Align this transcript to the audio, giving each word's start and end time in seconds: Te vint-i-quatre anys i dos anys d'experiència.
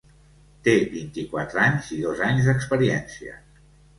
Te 0.67 0.71
vint-i-quatre 0.93 1.61
anys 1.65 1.91
i 1.97 1.99
dos 2.07 2.25
anys 2.31 2.47
d'experiència. 2.49 3.37